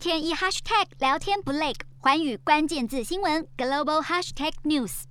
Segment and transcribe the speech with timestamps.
[0.00, 5.02] 天一 hashtag 聊天不累，寰宇关键字新闻 global hashtag news。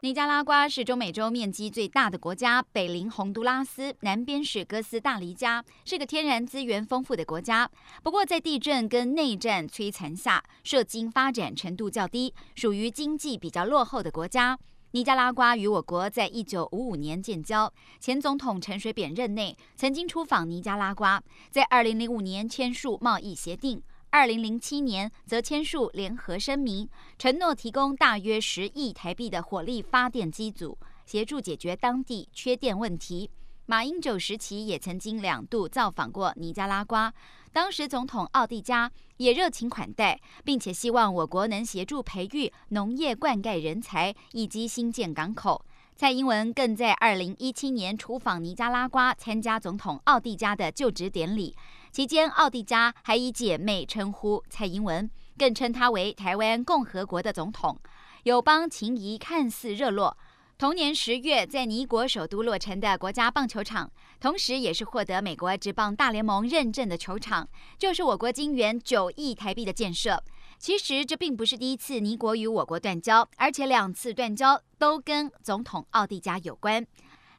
[0.00, 7.70] 尼加拉瓜是中美洲面积最大的国家，北邻洪都拉斯，南边是哥斯大黎加，是个天然资源丰富的国家。
[8.02, 14.58] 不过，在地震跟内战摧残下，社经发展程度较低，属于经济比较落后的国家。
[14.94, 26.86] 尼加拉瓜与我国在一九五五年建交，前总统陈水扁任内曾经出访尼加拉瓜，在二零零五年签署贸易协定，二零零七年则签署联合声明，
[27.18, 33.30] 承诺提供大约十亿台币的火力发电机组，协助解决当地缺电问题。
[33.72, 37.10] 马英九时期也曾经两度造访过尼加拉瓜，
[37.54, 45.64] 当时总统奥蒂加也热情款待，并且希望我国能协助培育农业灌溉人才以及新建港口。
[45.96, 51.56] 蔡英文更在二零一七年出访尼加拉瓜，参加总统奥蒂加的就职典礼，
[51.90, 57.80] 期间奥蒂加还以姐妹称呼蔡英文，更称她为台湾共和国的总统，
[58.24, 60.14] 友邦情谊看似热络。
[60.62, 63.90] 同年十月，在尼国首都落成的国家棒球场，
[64.20, 70.22] 同时也是获得美国职棒大联盟认证的球场，就是我国金元九亿台币的建设。
[70.58, 76.86] 其实这并不是第一次尼国与我国断交，而且两次断交都跟总统奥蒂加有关。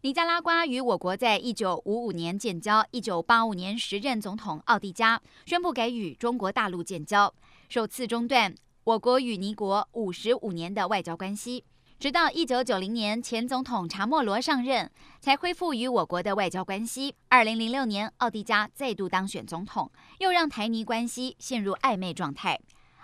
[0.00, 7.32] 尼加拉瓜与我国在一九五五年建交，一九八五年时任总统奥蒂加宣布给与中国大陆建交，
[7.68, 11.62] 首次中断我国与尼国五十五年的外交关系。
[12.02, 17.14] 直到一九九零年，前总统查莫罗上任，才恢复与我国的外交关系。
[17.28, 22.58] 二零零六年，奥迪加再度当选总统，又让台尼关系陷入暧昧状态。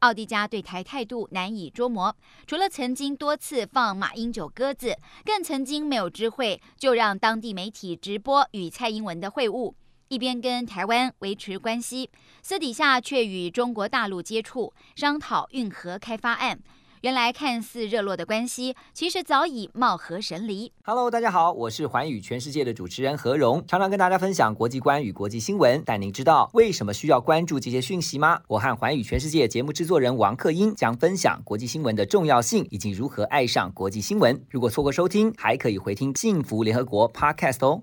[0.00, 2.12] 奥迪加对台态度难以捉摸，
[2.48, 9.72] 除了曾经多次放马英九鸽子，更曾经没有知会就让当地媒体直播与蔡英文的会晤，
[10.08, 12.10] 一边跟台湾维持关系，
[12.42, 16.60] 私底下却与中国大陆接触，商讨运河开发案。
[17.02, 20.70] 原来看似热络的关系，其实早已貌合神离。
[20.84, 25.82] Hello，大家好，我是寰宇全世界的主持人何荣，常常跟大家分享国际观与国际新闻。
[25.86, 28.42] 但您知道为什么需要关注这些讯息吗？
[28.48, 34.38] 我和寰宇全世界节目制作人王克英将分享国际新闻的重要性，以及如何爱上国际新闻。
[34.50, 37.82] 如果错过收听，还可以回听幸福联合国 Podcast 哦。